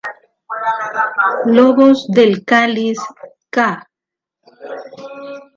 [1.45, 2.97] Lobos del cáliz
[3.51, 3.87] ca.